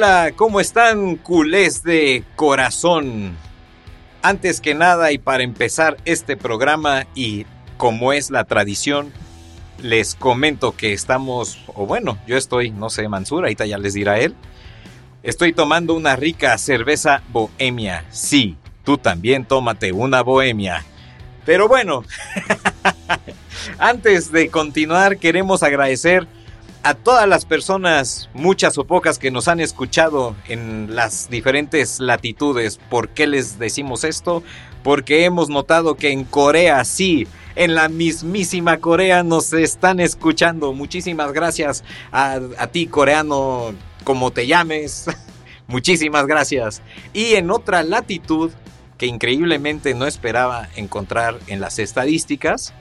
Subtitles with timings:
[0.00, 3.36] Hola, ¿cómo están culés de corazón?
[4.22, 7.46] Antes que nada y para empezar este programa y
[7.78, 9.12] como es la tradición,
[9.82, 14.20] les comento que estamos, o bueno, yo estoy, no sé, Mansur, ahorita ya les dirá
[14.20, 14.36] él,
[15.24, 18.04] estoy tomando una rica cerveza bohemia.
[18.10, 20.84] Sí, tú también tómate una bohemia.
[21.44, 22.04] Pero bueno,
[23.78, 26.28] antes de continuar queremos agradecer
[26.88, 32.80] a todas las personas, muchas o pocas, que nos han escuchado en las diferentes latitudes.
[32.88, 34.42] ¿Por qué les decimos esto?
[34.82, 40.72] Porque hemos notado que en Corea, sí, en la mismísima Corea nos están escuchando.
[40.72, 45.10] Muchísimas gracias a, a ti, coreano, como te llames.
[45.66, 46.80] Muchísimas gracias.
[47.12, 48.50] Y en otra latitud
[48.96, 52.72] que increíblemente no esperaba encontrar en las estadísticas,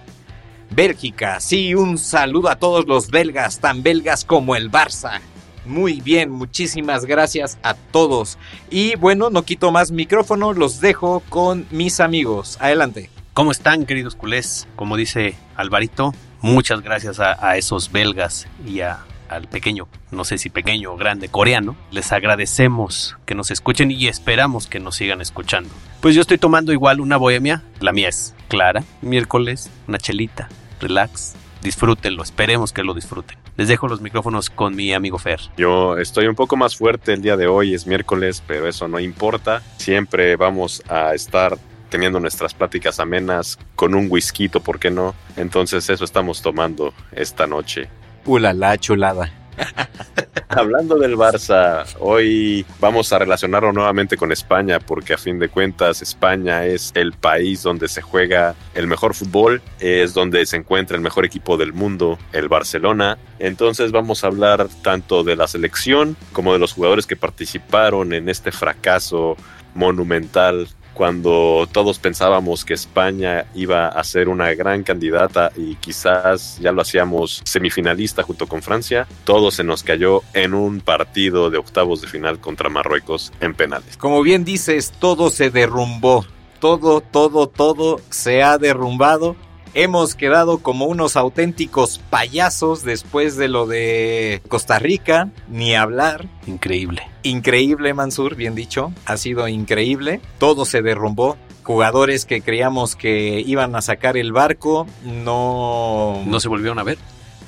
[0.69, 5.21] Bélgica, sí, un saludo a todos los belgas, tan belgas como el Barça.
[5.65, 8.37] Muy bien, muchísimas gracias a todos.
[8.69, 12.57] Y bueno, no quito más micrófono, los dejo con mis amigos.
[12.61, 13.09] Adelante.
[13.33, 14.67] ¿Cómo están, queridos culés?
[14.75, 20.49] Como dice Alvarito, muchas gracias a, esos belgas y a, al pequeño, no sé si
[20.49, 21.75] pequeño o grande, coreano.
[21.91, 25.69] Les agradecemos que nos escuchen y esperamos que nos sigan escuchando.
[26.01, 30.49] Pues yo estoy tomando igual una bohemia, la mía es clara, miércoles, una chelita,
[30.79, 33.37] relax, disfrútenlo, esperemos que lo disfruten.
[33.57, 35.39] Les dejo los micrófonos con mi amigo Fer.
[35.57, 38.99] Yo estoy un poco más fuerte el día de hoy, es miércoles, pero eso no
[38.99, 39.63] importa.
[39.77, 41.57] Siempre vamos a estar
[41.89, 45.15] teniendo nuestras pláticas amenas con un whisky, ¿por qué no?
[45.35, 47.89] Entonces eso estamos tomando esta noche.
[48.27, 49.31] Ulala, chulada.
[50.49, 56.01] Hablando del Barça, hoy vamos a relacionarlo nuevamente con España porque a fin de cuentas
[56.01, 61.03] España es el país donde se juega el mejor fútbol, es donde se encuentra el
[61.03, 63.17] mejor equipo del mundo, el Barcelona.
[63.39, 68.27] Entonces vamos a hablar tanto de la selección como de los jugadores que participaron en
[68.27, 69.37] este fracaso
[69.73, 76.71] monumental cuando todos pensábamos que España iba a ser una gran candidata y quizás ya
[76.71, 82.01] lo hacíamos semifinalista junto con Francia, todo se nos cayó en un partido de octavos
[82.01, 83.95] de final contra Marruecos en penales.
[83.95, 86.25] Como bien dices, todo se derrumbó.
[86.59, 89.35] Todo, todo, todo se ha derrumbado.
[89.79, 96.25] Hemos quedado como unos auténticos payasos después de lo de Costa Rica, ni hablar.
[96.47, 97.03] Increíble.
[97.21, 98.91] Increíble, Mansur, bien dicho.
[99.05, 100.19] Ha sido increíble.
[100.39, 101.37] Todo se derrumbó.
[101.61, 106.97] Jugadores que creíamos que iban a sacar el barco no, ¿No se volvieron a ver?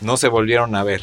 [0.01, 1.01] no se volvieron a ver.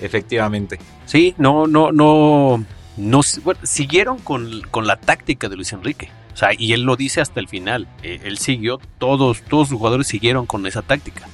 [0.00, 0.78] Efectivamente.
[1.06, 2.64] Sí, no, no, no,
[2.96, 6.08] no, bueno, siguieron con, con la táctica de Luis Enrique.
[6.32, 7.88] O sea, y él lo dice hasta el final.
[8.02, 11.28] Eh, él siguió, todos, todos sus jugadores siguieron con esa táctica.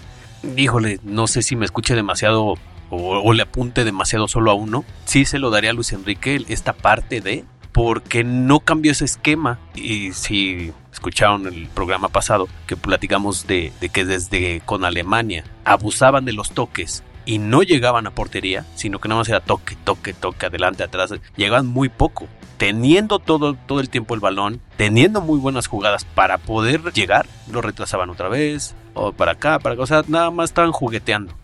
[0.57, 2.55] Híjole, no sé si me escuche demasiado
[2.91, 4.85] o, le apunte demasiado solo a uno.
[5.05, 9.59] Sí se lo daría a Luis Enrique esta parte de, porque no cambió ese esquema.
[9.75, 16.33] Y si escucharon el programa pasado, que platicamos de que desde con Alemania abusaban de
[16.33, 20.47] los toques y no llegaban a portería, sino que nada más era toque, toque, toque,
[20.47, 21.13] adelante, atrás.
[21.37, 22.27] Llegaban muy poco.
[22.57, 27.61] Teniendo todo, todo el tiempo el balón, teniendo muy buenas jugadas para poder llegar, lo
[27.61, 29.83] retrasaban otra vez, o para acá, para acá.
[29.83, 31.35] O sea, nada más estaban jugueteando.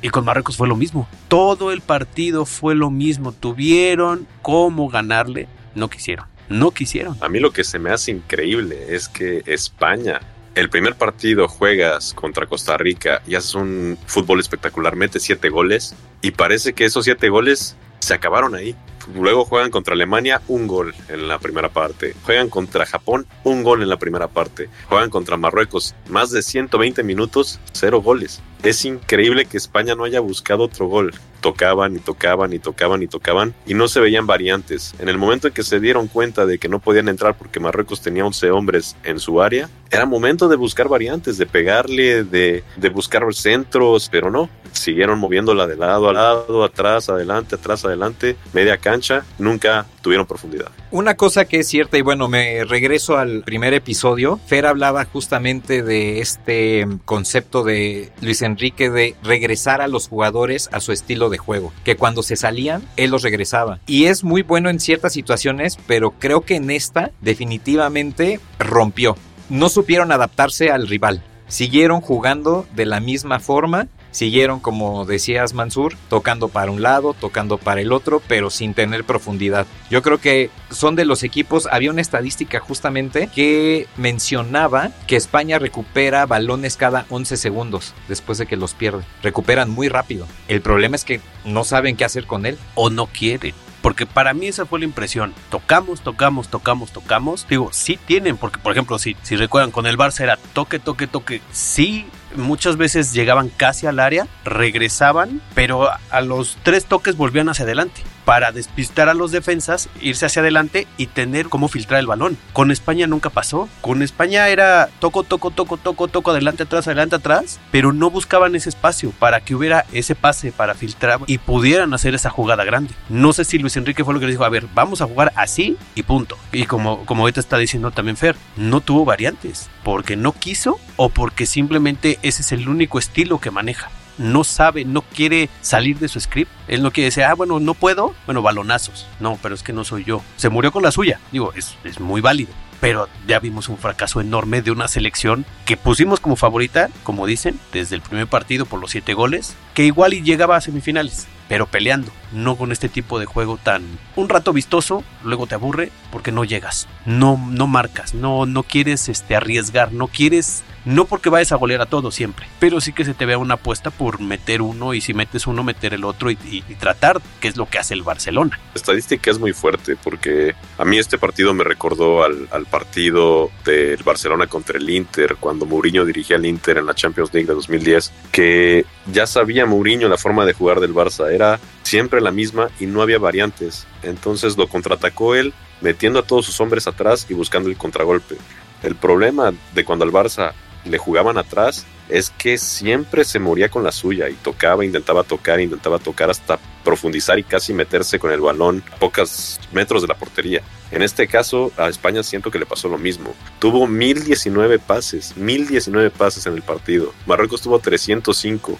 [0.00, 1.08] Y con Marruecos fue lo mismo.
[1.26, 3.32] Todo el partido fue lo mismo.
[3.32, 6.26] Tuvieron cómo ganarle, no quisieron.
[6.50, 7.16] No quisieron.
[7.20, 10.20] A mí lo que se me hace increíble es que España,
[10.54, 15.94] el primer partido juegas contra Costa Rica y haces un fútbol espectacular, metes siete goles
[16.20, 18.76] y parece que esos siete goles se acabaron ahí.
[19.14, 22.14] Luego juegan contra Alemania, un gol en la primera parte.
[22.24, 24.68] Juegan contra Japón, un gol en la primera parte.
[24.88, 28.40] Juegan contra Marruecos, más de 120 minutos, cero goles.
[28.62, 31.12] Es increíble que España no haya buscado otro gol.
[31.42, 34.94] Tocaban y tocaban y tocaban y tocaban y no se veían variantes.
[34.98, 38.00] En el momento en que se dieron cuenta de que no podían entrar porque Marruecos
[38.00, 42.88] tenía 11 hombres en su área, era momento de buscar variantes, de pegarle, de, de
[42.88, 44.48] buscar centros, pero no.
[44.72, 49.24] Siguieron moviéndola de lado a lado, atrás, adelante, atrás, adelante, media cancha.
[49.38, 50.70] Nunca tuvieron profundidad.
[50.90, 55.82] Una cosa que es cierta, y bueno, me regreso al primer episodio, Fer hablaba justamente
[55.82, 61.31] de este concepto de Luis Enrique de regresar a los jugadores a su estilo de
[61.38, 63.80] juego, que cuando se salían, él los regresaba.
[63.86, 69.16] Y es muy bueno en ciertas situaciones, pero creo que en esta definitivamente rompió.
[69.48, 71.22] No supieron adaptarse al rival.
[71.46, 77.58] Siguieron jugando de la misma forma siguieron, como decías Mansur, tocando para un lado, tocando
[77.58, 79.66] para el otro, pero sin tener profundidad.
[79.90, 85.58] Yo creo que son de los equipos, había una estadística justamente que mencionaba que España
[85.58, 89.02] recupera balones cada 11 segundos después de que los pierde.
[89.22, 90.26] Recuperan muy rápido.
[90.48, 92.58] El problema es que no saben qué hacer con él.
[92.74, 93.54] O no quieren.
[93.82, 95.34] Porque para mí esa fue la impresión.
[95.50, 97.46] Tocamos, tocamos, tocamos, tocamos.
[97.48, 101.08] Digo, sí tienen, porque por ejemplo, si, si recuerdan con el Barça era toque, toque,
[101.08, 101.40] toque.
[101.50, 102.06] Sí
[102.36, 108.02] muchas veces llegaban casi al área, regresaban, pero a los tres toques volvían hacia adelante
[108.24, 112.38] para despistar a los defensas, irse hacia adelante y tener cómo filtrar el balón.
[112.52, 113.68] Con España nunca pasó.
[113.80, 118.54] Con España era toco, toco, toco, toco, toco, adelante, atrás, adelante, atrás, pero no buscaban
[118.54, 122.94] ese espacio para que hubiera ese pase para filtrar y pudieran hacer esa jugada grande.
[123.08, 125.32] No sé si Luis Enrique fue lo que les dijo, a ver, vamos a jugar
[125.36, 126.36] así y punto.
[126.52, 131.08] Y como, como ahorita está diciendo también Fer, no tuvo variantes, porque no quiso o
[131.08, 133.90] porque simplemente ese es el único estilo que maneja.
[134.18, 136.50] No sabe, no quiere salir de su script.
[136.68, 139.06] Él no quiere decir, ah, bueno, no puedo, bueno, balonazos.
[139.20, 140.22] No, pero es que no soy yo.
[140.36, 141.20] Se murió con la suya.
[141.30, 142.52] Digo, es, es muy válido.
[142.80, 147.58] Pero ya vimos un fracaso enorme de una selección que pusimos como favorita, como dicen,
[147.72, 151.66] desde el primer partido por los siete goles, que igual y llegaba a semifinales pero
[151.66, 153.82] peleando, no con este tipo de juego tan
[154.16, 159.10] un rato vistoso, luego te aburre porque no llegas, no no marcas, no no quieres
[159.10, 163.04] este arriesgar, no quieres no porque vayas a golear a todos siempre, pero sí que
[163.04, 166.30] se te vea una apuesta por meter uno y si metes uno, meter el otro
[166.30, 166.36] y,
[166.78, 168.58] tratar, que es lo que hace el Barcelona.
[168.74, 174.02] La estadística es muy fuerte porque a mí este partido me recordó al, partido del
[174.02, 178.12] Barcelona contra el Inter, cuando Mourinho dirigía al Inter en la Champions League de 2010,
[178.30, 182.86] que ya sabía Mourinho la forma de jugar del Barça, era siempre la misma y
[182.86, 183.86] no había variantes.
[184.02, 188.36] Entonces lo contraatacó él, metiendo a todos sus hombres atrás y buscando el contragolpe.
[188.82, 190.52] El problema de cuando al Barça
[190.84, 195.60] le jugaban atrás es que siempre se moría con la suya y tocaba, intentaba tocar,
[195.60, 200.16] intentaba tocar hasta profundizar y casi meterse con el balón a pocos metros de la
[200.16, 200.62] portería.
[200.90, 203.34] En este caso, a España siento que le pasó lo mismo.
[203.58, 207.14] Tuvo 1019 pases, 1019 pases en el partido.
[207.26, 208.78] Marruecos tuvo 305.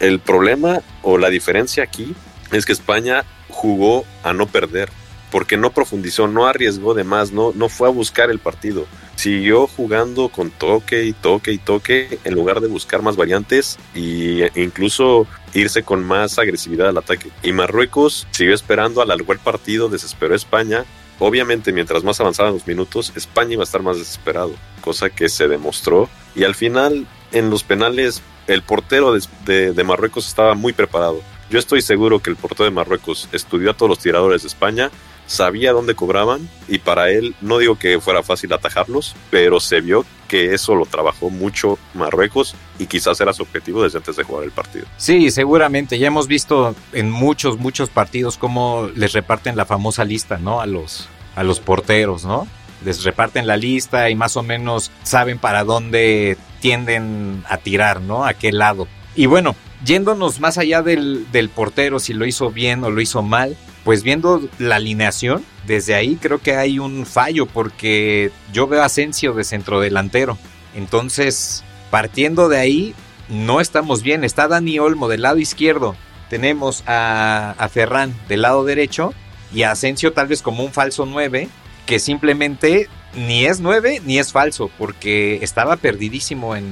[0.00, 2.14] El problema o la diferencia aquí
[2.52, 4.90] es que España jugó a no perder
[5.30, 8.86] porque no profundizó, no arriesgó de más, no, no fue a buscar el partido.
[9.16, 14.50] Siguió jugando con toque y toque y toque en lugar de buscar más variantes e
[14.56, 17.30] incluso irse con más agresividad al ataque.
[17.42, 20.84] Y Marruecos siguió esperando, alargó el partido, desesperó a España.
[21.20, 25.46] Obviamente, mientras más avanzaban los minutos, España iba a estar más desesperado, cosa que se
[25.46, 26.08] demostró.
[26.34, 31.22] Y al final, en los penales, el portero de Marruecos estaba muy preparado.
[31.50, 34.90] Yo estoy seguro que el portero de Marruecos estudió a todos los tiradores de España
[35.26, 40.04] sabía dónde cobraban y para él no digo que fuera fácil atajarlos, pero se vio
[40.28, 44.44] que eso lo trabajó mucho Marruecos y quizás era su objetivo desde antes de jugar
[44.44, 44.86] el partido.
[44.96, 45.98] Sí, seguramente.
[45.98, 50.60] Ya hemos visto en muchos, muchos partidos cómo les reparten la famosa lista, ¿no?
[50.60, 52.46] A los, a los porteros, ¿no?
[52.84, 58.24] Les reparten la lista y más o menos saben para dónde tienden a tirar, ¿no?
[58.24, 58.88] A qué lado.
[59.14, 59.54] Y bueno,
[59.84, 64.02] yéndonos más allá del, del portero, si lo hizo bien o lo hizo mal, pues
[64.02, 69.34] viendo la alineación, desde ahí creo que hay un fallo porque yo veo a Asensio
[69.34, 70.38] de centrodelantero.
[70.74, 72.94] Entonces, partiendo de ahí,
[73.28, 74.24] no estamos bien.
[74.24, 75.96] Está Dani Olmo del lado izquierdo.
[76.30, 79.12] Tenemos a, a Ferran del lado derecho
[79.52, 81.48] y a Asensio tal vez como un falso 9
[81.86, 86.66] que simplemente ni es 9 ni es falso porque estaba perdidísimo en,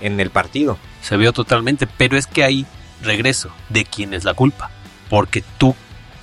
[0.00, 0.78] en el partido.
[1.02, 2.66] Se vio totalmente, pero es que ahí
[3.02, 4.70] regreso de quién es la culpa.
[5.08, 5.76] Porque tú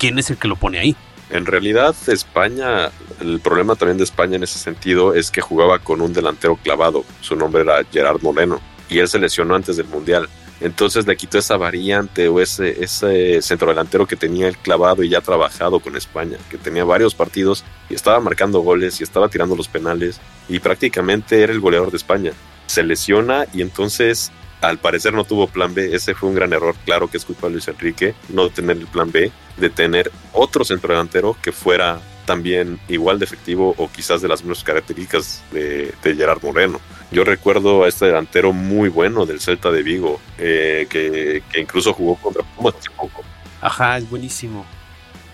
[0.04, 0.94] quién es el que lo pone ahí.
[1.30, 2.90] En realidad, España,
[3.22, 7.06] el problema también de España en ese sentido es que jugaba con un delantero clavado.
[7.22, 10.28] Su nombre era Gerard Moreno y él se lesionó antes del Mundial.
[10.60, 15.22] Entonces le quitó esa variante o ese, ese centrodelantero que tenía el clavado y ya
[15.22, 19.68] trabajado con España, que tenía varios partidos y estaba marcando goles y estaba tirando los
[19.68, 20.20] penales
[20.50, 22.32] y prácticamente era el goleador de España.
[22.66, 24.32] Se lesiona y entonces
[24.68, 25.94] al parecer no tuvo plan B.
[25.94, 26.74] Ese fue un gran error.
[26.84, 30.64] Claro que es culpa de Luis Enrique no tener el plan B, de tener otro
[30.64, 36.42] centrodelantero que fuera también igual de efectivo o quizás de las mismas características de, Gerard
[36.42, 36.80] Moreno.
[37.10, 42.16] Yo recuerdo a este delantero muy bueno del Celta de Vigo, eh, que, incluso jugó
[42.16, 43.22] contra Pumas hace poco.
[43.60, 44.64] Ajá, es buenísimo.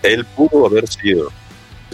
[0.03, 1.31] Él pudo haber sido,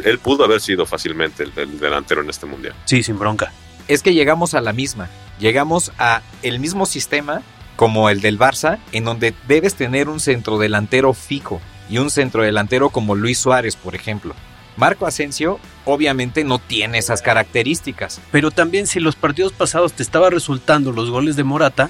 [0.03, 2.75] él pudo haber sido fácilmente el, delantero en este mundial.
[2.85, 3.51] Sí, sin bronca.
[3.87, 7.41] Es que llegamos a la misma, llegamos a el mismo sistema
[7.75, 13.15] como el del Barça, en donde debes tener un centrodelantero fijo y un centrodelantero como
[13.15, 14.33] Luis Suárez, por ejemplo.
[14.77, 18.21] Marco Asensio obviamente no tiene esas características.
[18.31, 21.89] Pero también si los partidos pasados te estaba resultando los goles de Morata,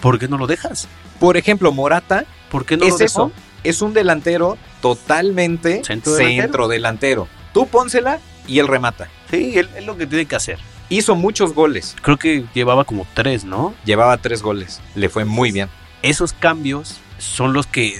[0.00, 0.88] ¿por qué no lo dejas?
[1.20, 3.32] Por ejemplo, Morata, ¿por qué no es lo eso?
[3.64, 7.28] Es un delantero totalmente centro delantero.
[7.52, 9.08] Tú pónsela y él remata.
[9.30, 10.58] Sí, él es lo que tiene que hacer.
[10.88, 11.96] Hizo muchos goles.
[12.02, 13.74] Creo que llevaba como tres, ¿no?
[13.84, 14.80] Llevaba tres goles.
[14.94, 15.68] Le fue muy bien.
[16.02, 17.94] Esos cambios son los que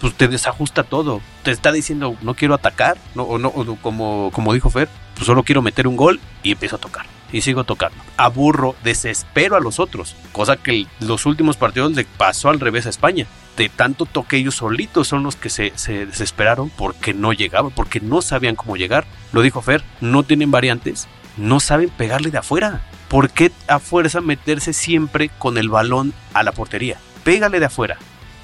[0.00, 1.20] pues te desajusta todo.
[1.42, 5.42] Te está diciendo, no quiero atacar, no, o no, como, como dijo Fer, pues solo
[5.42, 7.06] quiero meter un gol y empiezo a tocar.
[7.32, 7.96] Y sigo tocando.
[8.16, 10.14] Aburro, desespero a los otros.
[10.32, 13.26] Cosa que los últimos partidos le pasó al revés a España.
[13.56, 18.00] De tanto toque ellos solitos son los que se, se desesperaron porque no llegaban, porque
[18.00, 19.06] no sabían cómo llegar.
[19.32, 22.82] Lo dijo Fer, no tienen variantes, no saben pegarle de afuera.
[23.08, 26.98] ¿Por qué a fuerza meterse siempre con el balón a la portería?
[27.24, 27.98] Pégale de afuera.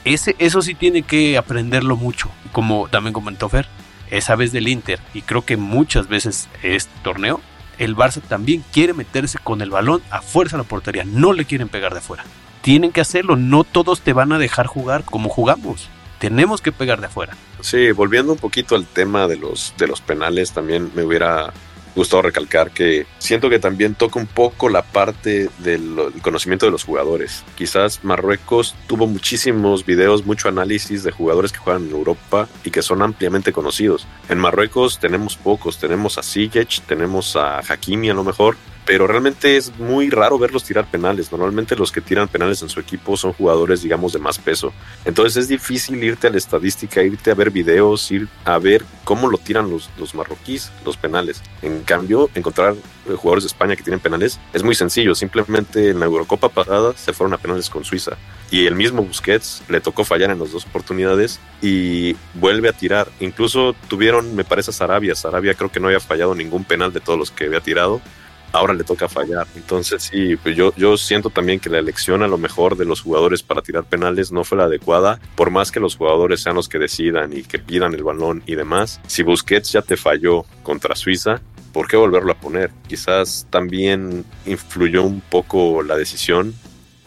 [0.04, 3.68] Ese, eso sí tiene que aprenderlo mucho, como también comentó Fer,
[4.10, 7.40] esa vez del Inter, y creo que muchas veces este torneo,
[7.78, 11.44] el Barça también quiere meterse con el balón a fuerza a la portería, no le
[11.44, 12.24] quieren pegar de afuera.
[12.62, 15.88] Tienen que hacerlo, no todos te van a dejar jugar como jugamos.
[16.18, 17.36] Tenemos que pegar de afuera.
[17.60, 21.52] Sí, volviendo un poquito al tema de los, de los penales, también me hubiera
[21.94, 26.84] gustado recalcar que siento que también toca un poco la parte del conocimiento de los
[26.84, 27.44] jugadores.
[27.56, 32.82] Quizás Marruecos tuvo muchísimos videos, mucho análisis de jugadores que juegan en Europa y que
[32.82, 34.06] son ampliamente conocidos.
[34.28, 39.56] En Marruecos tenemos pocos, tenemos a Sijic, tenemos a Hakimi a lo mejor, pero realmente
[39.56, 41.30] es muy raro verlos tirar penales.
[41.30, 44.72] Normalmente los que tiran penales en su equipo son jugadores, digamos, de más peso.
[45.04, 49.28] Entonces es difícil irte a la estadística, irte a ver videos, ir a ver cómo
[49.28, 51.42] lo tiran los, los marroquíes, los penales.
[51.62, 55.14] En cambio, encontrar eh, jugadores de España que tienen penales es muy sencillo.
[55.14, 58.16] Simplemente en la Eurocopa pasada se fueron a penales con Suiza.
[58.50, 63.08] Y el mismo Busquets le tocó fallar en las dos oportunidades y vuelve a tirar.
[63.20, 65.14] Incluso tuvieron, me parece, a Sarabia.
[65.14, 68.02] Sarabia creo que no había fallado ningún penal de todos los que había tirado
[68.52, 69.46] ahora le toca fallar.
[69.56, 73.00] Entonces sí, pues yo, yo siento también que la elección a lo mejor de los
[73.00, 76.68] jugadores para tirar penales no fue la adecuada, por más que los jugadores sean los
[76.68, 79.00] que decidan y que pidan el balón y demás.
[79.06, 81.40] Si Busquets ya te falló contra Suiza,
[81.72, 82.70] ¿por qué volverlo a poner?
[82.86, 86.54] Quizás también influyó un poco la decisión,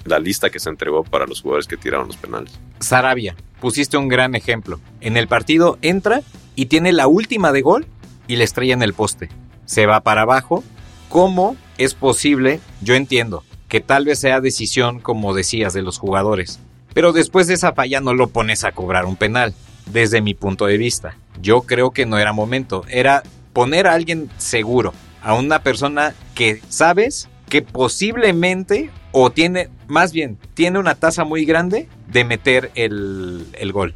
[0.04, 2.60] la lista que se entregó para los jugadores que tiraron los penales.
[2.80, 4.80] Sarabia, pusiste un gran ejemplo.
[5.02, 6.22] En el partido entra
[6.56, 7.86] y tiene la última de gol
[8.28, 9.30] y le estrella en el poste.
[9.66, 10.64] Se va para abajo
[11.10, 12.60] ¿Cómo es posible?
[12.82, 16.60] Yo entiendo que tal vez sea decisión, como decías, de los jugadores.
[16.94, 19.54] Pero después de esa falla no lo pones a cobrar un penal,
[19.86, 21.18] desde mi punto de vista.
[21.42, 26.62] Yo creo que no era momento, era poner a alguien seguro, a una persona que
[26.70, 33.48] sabes que posiblemente o tiene, más bien, tiene una tasa muy grande de meter el,
[33.54, 33.94] el gol.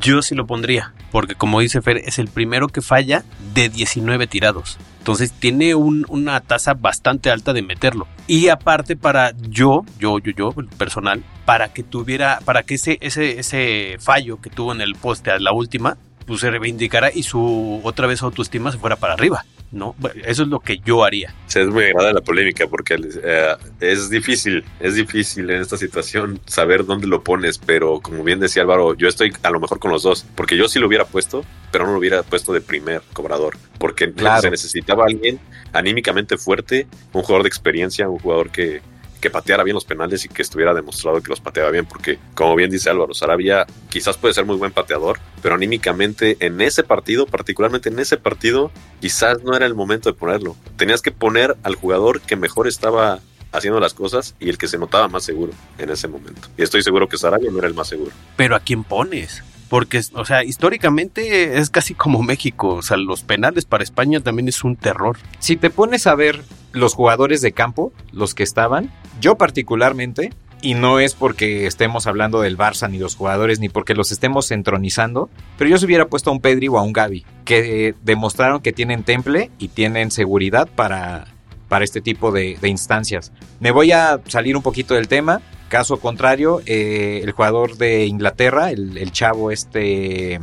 [0.00, 4.26] Yo sí lo pondría, porque como dice Fer, es el primero que falla de 19
[4.26, 4.78] tirados.
[5.04, 8.06] Entonces tiene una tasa bastante alta de meterlo.
[8.26, 13.38] Y aparte para yo, yo, yo, yo, personal, para que tuviera, para que ese, ese,
[13.38, 17.82] ese fallo que tuvo en el poste a la última, pues se reivindicara y su
[17.84, 19.44] otra vez autoestima se fuera para arriba.
[19.72, 19.94] ¿No?
[20.24, 21.34] Eso es lo que yo haría.
[21.54, 26.84] Es muy agrada la polémica porque eh, es difícil, es difícil en esta situación saber
[26.84, 30.02] dónde lo pones, pero como bien decía Álvaro, yo estoy a lo mejor con los
[30.02, 33.56] dos, porque yo sí lo hubiera puesto, pero no lo hubiera puesto de primer cobrador,
[33.78, 35.38] porque se necesitaba alguien
[35.72, 38.80] anímicamente fuerte, un jugador de experiencia, un jugador que,
[39.24, 42.54] que pateara bien los penales y que estuviera demostrado que los pateaba bien, porque como
[42.56, 47.24] bien dice Álvaro, Sarabia quizás puede ser muy buen pateador, pero anímicamente en ese partido,
[47.24, 50.56] particularmente en ese partido, quizás no era el momento de ponerlo.
[50.76, 54.76] Tenías que poner al jugador que mejor estaba haciendo las cosas y el que se
[54.76, 56.48] notaba más seguro en ese momento.
[56.58, 58.10] Y estoy seguro que Sarabia no era el más seguro.
[58.36, 59.42] Pero ¿a quién pones?
[59.68, 62.68] Porque, o sea, históricamente es casi como México.
[62.74, 65.16] O sea, los penales para España también es un terror.
[65.38, 66.42] Si te pones a ver
[66.72, 70.32] los jugadores de campo, los que estaban, yo particularmente
[70.64, 74.50] y no es porque estemos hablando del Barça ni los jugadores ni porque los estemos
[74.50, 75.28] entronizando,
[75.58, 78.72] pero yo se hubiera puesto a un Pedri o a un Gaby que demostraron que
[78.72, 81.26] tienen temple y tienen seguridad para,
[81.68, 83.30] para este tipo de instancias.
[83.60, 85.42] Me voy a salir un poquito del tema.
[85.74, 90.34] Caso contrario, eh, el jugador de Inglaterra, el, chavo este,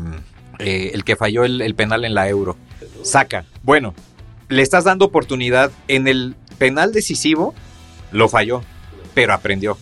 [0.59, 2.57] eh, el que falló el, el penal en la Euro,
[3.01, 3.45] saca.
[3.63, 3.93] Bueno,
[4.49, 7.55] le estás dando oportunidad en el penal decisivo,
[8.11, 8.61] lo falló,
[9.13, 9.77] pero aprendió.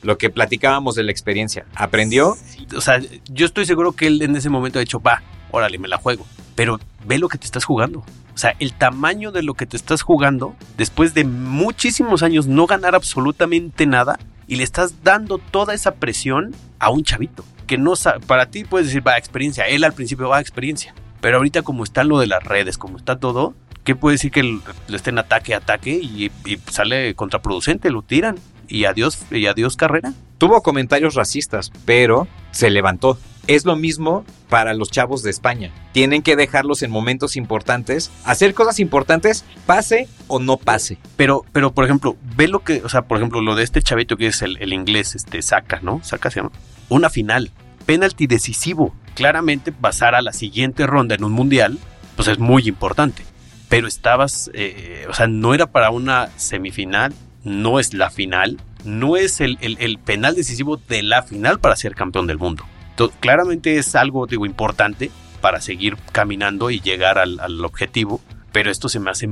[0.00, 2.38] Lo que platicábamos de la experiencia, aprendió.
[2.74, 2.98] O sea,
[3.30, 6.24] yo estoy seguro que él en ese momento ha dicho, va, órale, me la juego.
[6.54, 7.98] Pero ve lo que te estás jugando.
[7.98, 12.66] O sea, el tamaño de lo que te estás jugando, después de muchísimos años no
[12.66, 17.44] ganar absolutamente nada, y le estás dando toda esa presión a un chavito.
[17.66, 19.66] Que no sabe, para ti puedes decir, va, experiencia.
[19.66, 20.94] Él al principio va, experiencia.
[21.20, 24.42] Pero ahorita como está lo de las redes, como está todo, ¿qué puede decir que
[24.42, 27.90] le estén ataque, ataque y, y sale contraproducente?
[27.90, 28.36] Lo tiran
[28.68, 30.12] y adiós, y adiós carrera.
[30.38, 33.18] Tuvo comentarios racistas, pero se levantó.
[33.46, 35.70] Es lo mismo para los chavos de España.
[35.92, 40.98] Tienen que dejarlos en momentos importantes, hacer cosas importantes, pase o no pase.
[41.16, 44.16] Pero, pero por ejemplo, ve lo que, o sea, por ejemplo, lo de este chavito
[44.16, 46.00] que es el, inglés, este, Saca, ¿no?
[46.02, 46.52] Saca se llama.
[46.88, 47.50] Una final,
[47.84, 48.94] penalti decisivo.
[49.14, 51.78] Claramente pasar a la siguiente ronda en un mundial,
[52.16, 53.24] pues es muy importante.
[53.68, 57.12] Pero estabas, eh, o sea, no era para una semifinal,
[57.44, 61.94] no es la final, no es el, el, penal decisivo de la final para ser
[61.94, 62.64] campeón del mundo.
[62.94, 65.10] Entonces, claramente es algo, digo, importante
[65.40, 68.20] para seguir caminando y llegar al, al, objetivo,
[68.52, 69.28] pero esto se me hace,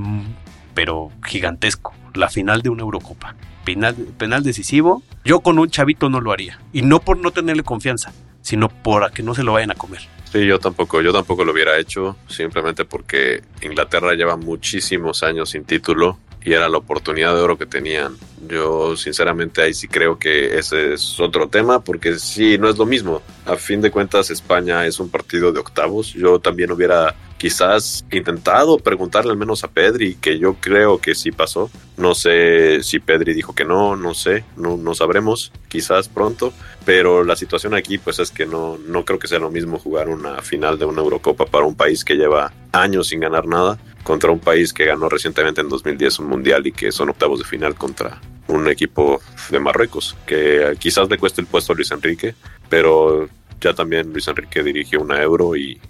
[0.75, 3.37] pero gigantesco, la final de una Eurocopa.
[3.65, 7.63] Penal, penal decisivo, yo con un chavito no lo haría, y no por no tenerle
[7.63, 10.01] confianza, sino por que no se lo vayan a comer.
[10.33, 15.65] Sí, yo tampoco, yo tampoco lo hubiera hecho, simplemente porque Inglaterra lleva muchísimos años sin
[15.65, 18.17] título y era la oportunidad de oro que tenían.
[18.49, 22.87] Yo sinceramente ahí sí creo que ese es otro tema porque sí, no es lo
[22.87, 23.23] mismo.
[23.47, 26.13] A fin de cuentas España es un partido de octavos.
[26.13, 31.31] Yo también hubiera quizás intentado preguntarle al menos a Pedri, que yo creo que sí
[31.31, 31.71] pasó.
[31.97, 36.53] No sé si Pedri dijo que no, no sé, no, no sabremos, quizás pronto.
[36.85, 40.09] Pero la situación aquí pues es que no, no creo que sea lo mismo jugar
[40.09, 44.33] una final de una Eurocopa para un país que lleva años sin ganar nada contra
[44.33, 47.77] un país que ganó recientemente en 2010 un mundial y que son octavos de final
[47.77, 52.35] contra un equipo de Marruecos, que quizás le cueste el puesto a Luis Enrique,
[52.69, 53.29] pero
[53.61, 55.81] ya también Luis Enrique dirigió una euro y,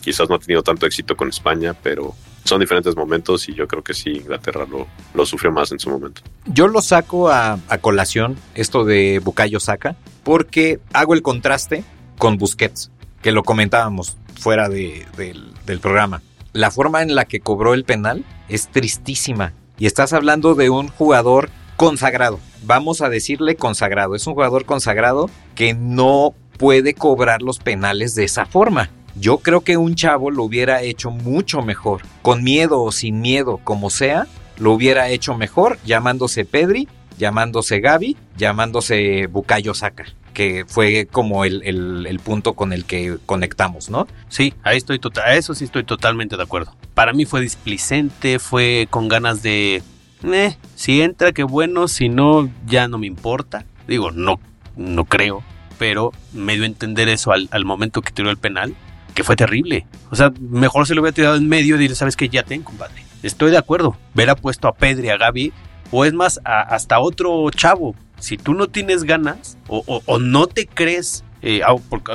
[0.00, 3.84] quizás no ha tenido tanto éxito con España, pero son diferentes momentos y yo creo
[3.84, 6.22] que sí, Inglaterra lo, lo sufrió más en su momento.
[6.46, 9.94] Yo lo saco a, a colación, esto de Bukayo Saka,
[10.24, 11.84] porque hago el contraste
[12.18, 12.90] con Busquets,
[13.22, 16.22] que lo comentábamos fuera de, del programa.
[16.52, 19.52] La forma en la que cobró el penal es tristísima.
[19.78, 22.40] Y estás hablando de un jugador consagrado.
[22.64, 24.16] Vamos a decirle consagrado.
[24.16, 28.90] Es un jugador consagrado que no puede cobrar los penales de esa forma.
[29.14, 32.02] Yo creo que un chavo lo hubiera hecho mucho mejor.
[32.20, 34.26] Con miedo o sin miedo, como sea,
[34.58, 41.62] lo hubiera hecho mejor llamándose Pedri, llamándose Gaby, llamándose Bukayo Saka que fue como el,
[41.64, 44.06] el, el, punto con el que conectamos, ¿no?
[44.28, 46.76] Sí, ahí estoy total, a eso sí estoy totalmente de acuerdo.
[46.94, 49.82] Para mí fue displicente, fue con ganas de,
[50.24, 53.64] eh, si entra, qué bueno, si no, ya no me importa.
[53.86, 54.40] Digo, no,
[54.76, 55.42] no creo,
[55.78, 58.74] pero me dio a entender eso al, momento que tiró el penal,
[59.14, 59.86] que fue terrible.
[60.10, 62.28] O sea, mejor se lo hubiera tirado en medio y decirle, ¿sabes qué?
[62.28, 63.02] Ya ten, compadre.
[63.22, 63.96] Estoy de acuerdo.
[64.14, 65.52] Hubiera puesto a Pedri, a Gaby,
[65.90, 70.46] o es más, a, hasta otro chavo, si tú no tienes ganas o, o, no
[70.46, 71.60] te crees, eh,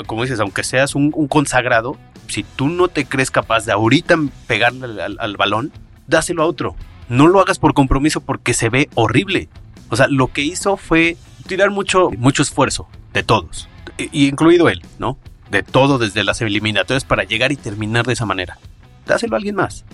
[0.05, 5.01] como dices, aunque seas un, consagrado, si tú no te crees capaz de ahorita pegarle
[5.01, 5.71] al, balón,
[6.07, 6.75] dáselo a otro.
[7.09, 9.49] No lo hagas por compromiso porque se ve horrible.
[9.89, 14.81] O sea, lo que hizo fue tirar mucho, mucho esfuerzo de todos, y, incluido él,
[14.97, 15.17] ¿no?
[15.51, 18.57] De todo desde las eliminatorias para llegar y terminar de esa manera.
[19.05, 19.85] Dáselo a alguien más.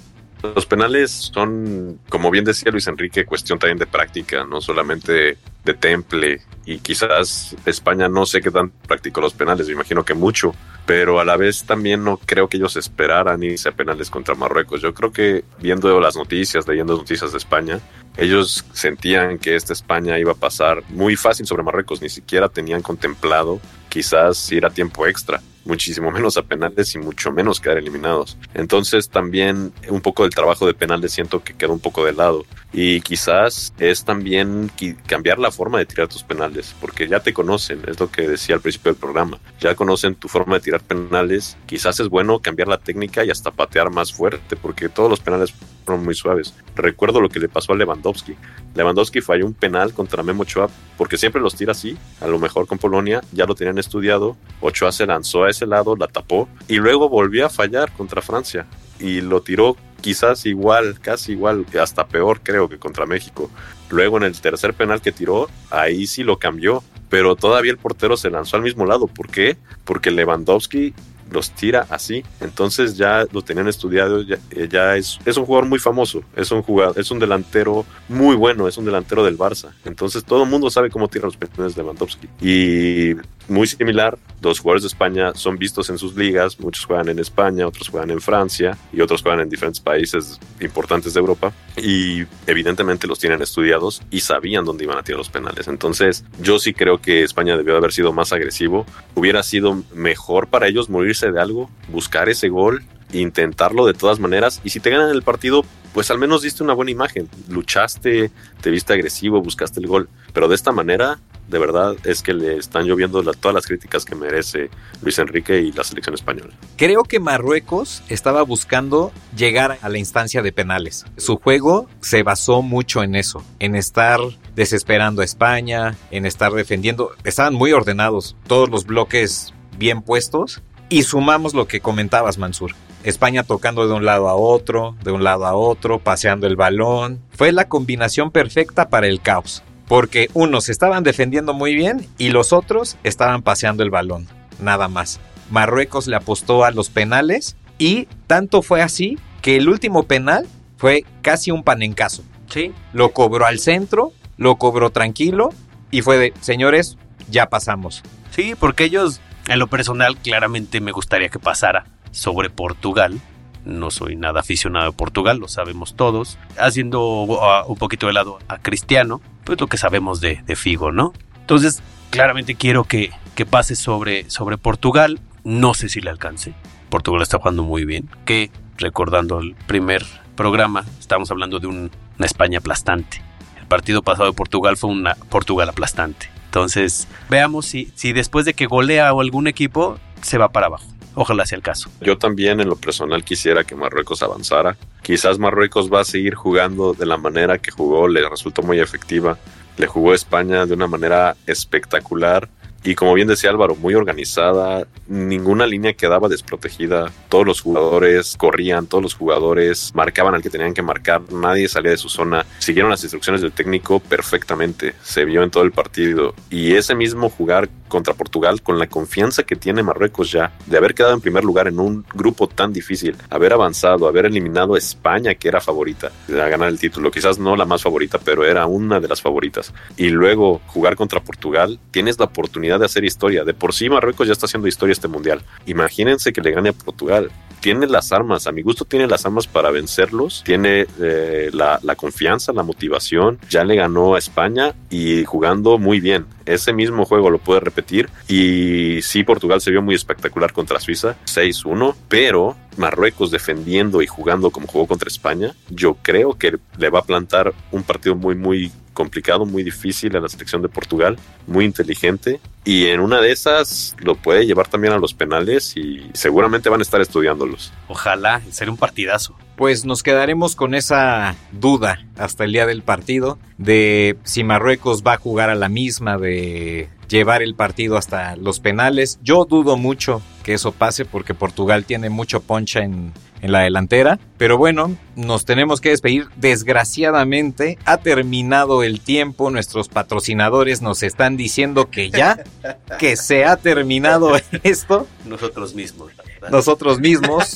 [0.55, 5.73] Los penales son, como bien decía Luis Enrique, cuestión también de práctica, no solamente de
[5.73, 6.41] temple.
[6.65, 10.55] Y quizás España no sé qué tan practicó los penales, me imagino que mucho,
[10.89, 14.81] pero a la vez también no creo que ellos esperaran irse a penales contra Marruecos.
[14.81, 17.79] Yo creo que viendo las noticias, leyendo noticias de España,
[18.17, 22.81] ellos sentían que esta España iba a pasar muy fácil sobre Marruecos, ni siquiera tenían
[22.81, 25.39] contemplado quizás ir a tiempo extra.
[25.65, 28.37] Muchísimo menos a penales y mucho menos quedar eliminados.
[28.53, 32.45] Entonces también un poco del trabajo de penales siento que queda un poco de lado.
[32.71, 34.71] Y quizás es también
[35.07, 38.55] cambiar la forma de tirar tus penales, porque ya te conocen, es lo que decía
[38.55, 42.67] al principio del programa, ya conocen tu forma de tirar penales, quizás es bueno cambiar
[42.67, 45.51] la técnica y hasta patear más fuerte, porque todos los penales
[45.83, 46.53] fueron muy suaves.
[46.75, 48.35] Recuerdo lo que le pasó a Lewandowski.
[48.75, 52.67] Lewandowski falló un penal contra Memo Ochoa, porque siempre los tira así, a lo mejor
[52.67, 56.77] con Polonia, ya lo tenían estudiado, Ochoa se lanzó a ese lado, la tapó, y
[56.77, 58.65] luego volvió a fallar contra Francia
[58.99, 63.49] y lo tiró quizás igual, casi igual, hasta peor creo que contra México.
[63.89, 68.17] Luego en el tercer penal que tiró, ahí sí lo cambió, pero todavía el portero
[68.17, 69.07] se lanzó al mismo lado.
[69.07, 69.57] ¿Por qué?
[69.83, 70.93] Porque Lewandowski
[71.31, 72.23] los tira así.
[72.39, 76.61] Entonces ya lo tenían estudiado, ya, eh, es, es, un jugador muy famoso, es un
[76.61, 79.71] jugador, es un delantero muy bueno, es un delantero del Barça.
[79.85, 82.27] Entonces todo el mundo sabe cómo tira los penales de Lewandowski.
[82.41, 83.15] Y
[83.49, 87.67] muy similar, los jugadores de España son vistos en sus ligas, muchos juegan en España,
[87.67, 93.07] otros juegan en Francia y otros juegan en diferentes países importantes de Europa y evidentemente
[93.07, 95.67] los tienen estudiados y sabían dónde iban a tirar los penales.
[95.67, 100.67] Entonces yo sí creo que España debió haber sido más agresivo, hubiera sido mejor para
[100.67, 104.61] ellos morirse de algo, buscar ese gol intentarlo de todas maneras.
[104.63, 107.29] Y si te ganan el partido, pues al menos diste una buena imagen.
[107.47, 110.09] Luchaste, te viste agresivo, buscaste el gol.
[110.33, 114.15] Pero de esta manera, de verdad es que le están lloviendo todas las críticas que
[114.15, 114.69] merece
[115.01, 116.53] Luis Enrique y la selección española.
[116.77, 121.05] Creo que Marruecos estaba buscando llegar a la instancia de penales.
[121.17, 124.19] Su juego se basó mucho en eso, en estar
[124.55, 127.11] desesperando a España, en estar defendiendo.
[127.23, 130.61] Estaban muy ordenados, todos los bloques bien puestos.
[130.89, 132.71] Y sumamos lo que comentabas, Mansur.
[133.03, 137.21] España tocando de un lado a otro, de un lado a otro, paseando el balón.
[137.31, 142.53] Fue la combinación perfecta para el caos porque unos estaban defendiendo muy bien y los
[142.53, 144.27] otros estaban paseando el balón,
[144.61, 145.19] nada más.
[145.49, 150.47] Marruecos le apostó a los penales y tanto fue así que el último penal
[150.77, 152.23] fue casi un panencaso.
[152.49, 152.71] Sí.
[152.93, 155.49] Lo cobró al centro, lo cobró tranquilo
[155.89, 156.97] y fue de, señores,
[157.27, 158.03] ya pasamos.
[158.29, 163.19] Sí, porque ellos, en lo personal, claramente me gustaría que pasara sobre Portugal,
[163.65, 166.37] no soy nada aficionado a Portugal, lo sabemos todos.
[166.57, 171.13] Haciendo uh, un poquito de lado a Cristiano, pues lo que sabemos de, Figo, ¿no?
[171.41, 171.81] Entonces,
[172.11, 175.19] claramente quiero que, que pase sobre, sobre Portugal.
[175.43, 176.53] No sé si le alcance.
[176.89, 178.07] Portugal está jugando muy bien.
[178.25, 183.21] Que, recordando el primer programa, estamos hablando de una España aplastante.
[183.59, 186.29] El partido pasado de Portugal fue una Portugal aplastante.
[186.49, 190.85] Entonces, veamos si, si después de que golea o algún equipo, se va para abajo.
[191.13, 191.91] Ojalá sea el caso.
[192.01, 194.75] Yo también en lo personal quisiera que Marruecos avanzara.
[195.03, 199.37] Quizás Marruecos va a seguir jugando de la manera que jugó, le resultó muy efectiva.
[199.77, 202.49] Le jugó España de una manera espectacular
[202.83, 208.87] y como bien decía Álvaro, muy organizada, ninguna línea quedaba desprotegida, todos los jugadores corrían,
[208.87, 212.91] todos los jugadores marcaban al que tenían que marcar, nadie salía de su zona, siguieron
[212.91, 216.33] las instrucciones del técnico perfectamente, se vio en todo el partido.
[216.49, 220.93] Y ese mismo jugar contra Portugal con la confianza que tiene Marruecos ya de haber
[220.93, 225.35] quedado en primer lugar en un grupo tan difícil, haber avanzado, haber eliminado a España
[225.35, 228.99] que era favorita a ganar el título, quizás no la más favorita, pero era una
[228.99, 229.73] de las favoritas.
[229.97, 233.43] Y luego jugar contra Portugal, tienes la oportunidad de hacer historia.
[233.43, 235.41] De por sí Marruecos ya está haciendo historia este mundial.
[235.65, 237.31] Imagínense que le gane a Portugal.
[237.59, 241.95] Tiene las armas, a mi gusto tiene las armas para vencerlos, tiene eh, la, la
[241.95, 246.25] confianza, la motivación, ya le ganó a España y jugando muy bien.
[246.49, 251.15] Ese mismo juego lo puede repetir y sí, Portugal se vio muy espectacular contra Suiza,
[251.25, 256.99] 6-1, pero Marruecos defendiendo y jugando como jugó contra España, yo creo que le va
[256.99, 261.65] a plantar un partido muy, muy complicado, muy difícil a la selección de Portugal, muy
[261.65, 266.67] inteligente y en una de esas lo puede llevar también a los penales y seguramente
[266.67, 267.71] van a estar estudiándolos.
[267.87, 269.35] Ojalá, sería un partidazo.
[269.59, 275.15] Pues nos quedaremos con esa duda hasta el día del partido de si Marruecos va
[275.15, 279.19] a jugar a la misma, de llevar el partido hasta los penales.
[279.21, 284.19] Yo dudo mucho que eso pase porque Portugal tiene mucho poncha en, en la delantera.
[284.37, 286.27] Pero bueno, nos tenemos que despedir.
[286.35, 289.49] Desgraciadamente ha terminado el tiempo.
[289.49, 292.43] Nuestros patrocinadores nos están diciendo que ya,
[292.99, 294.31] que se ha terminado
[294.63, 295.07] esto.
[295.25, 296.11] Nosotros mismos.
[296.51, 297.55] Nosotros mismos.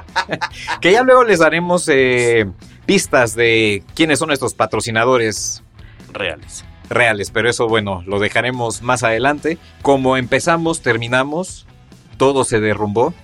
[0.80, 2.46] que ya luego les daremos eh,
[2.86, 5.62] pistas de quiénes son nuestros patrocinadores
[6.12, 9.56] reales reales, pero eso bueno, lo dejaremos más adelante.
[9.80, 11.66] Como empezamos, terminamos,
[12.18, 13.14] todo se derrumbó.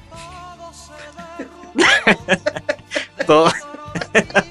[3.27, 3.51] todo,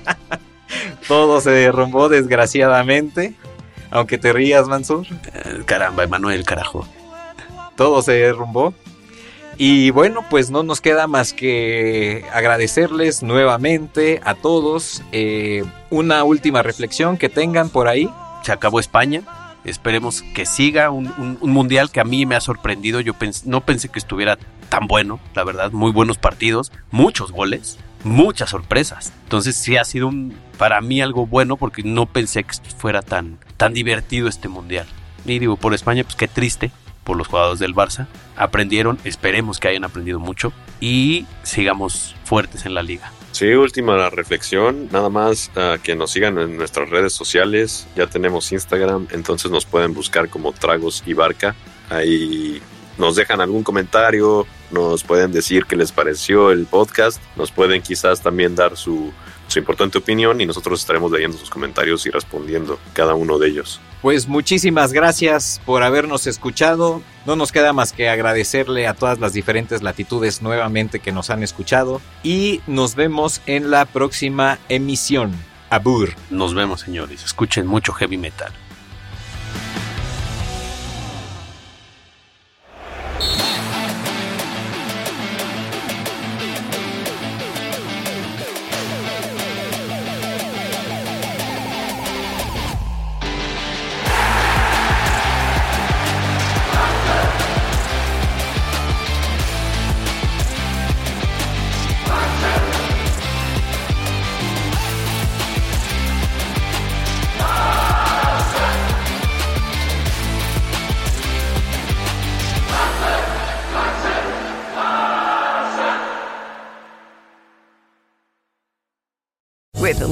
[1.08, 3.34] todo se derrumbó desgraciadamente.
[3.92, 5.06] Aunque te rías, Mansur.
[5.34, 6.88] Eh, caramba, Emanuel, carajo.
[7.76, 8.74] Todo se derrumbó.
[9.58, 15.02] Y bueno, pues no nos queda más que agradecerles nuevamente a todos.
[15.14, 18.10] Eh, una última reflexión que tengan por ahí.
[18.44, 19.22] Se acabó España.
[19.64, 23.00] Esperemos que siga un, un- un mundial que a mí me ha sorprendido.
[23.00, 24.38] Yo pens- no pensé que estuviera
[24.70, 25.72] tan bueno, la verdad.
[25.72, 29.14] Muy buenos partidos, muchos goles, muchas sorpresas.
[29.24, 30.12] Entonces sí ha sido
[30.58, 34.88] para mí algo bueno porque no pensé que fuera tan, tan divertido este mundial.
[35.26, 36.72] Y digo, por España, pues qué triste
[37.04, 38.08] por los jugadores del Barça.
[38.36, 40.52] Aprendieron, esperemos que hayan aprendido mucho
[40.82, 43.12] y sigamos fuertes en la liga.
[43.32, 48.52] Sí, última reflexión, nada más ah, que nos sigan en nuestras redes sociales, ya tenemos
[48.52, 51.54] Instagram, entonces nos pueden buscar como Tragos y Barca,
[51.90, 52.62] ahí
[52.98, 58.22] nos dejan algún comentario, nos pueden decir qué les pareció el podcast, nos pueden quizás
[58.22, 59.12] también dar su,
[59.48, 63.80] su importante opinión y nosotros estaremos leyendo sus comentarios y respondiendo cada uno de ellos.
[64.02, 67.02] Pues muchísimas gracias por habernos escuchado.
[67.26, 71.42] No nos queda más que agradecerle a todas las diferentes latitudes nuevamente que nos han
[71.42, 72.02] escuchado.
[72.22, 75.34] Y nos vemos en la próxima emisión.
[75.72, 76.14] Abur.
[76.30, 77.24] Nos vemos, señores.
[77.24, 78.54] Escuchen mucho heavy metal.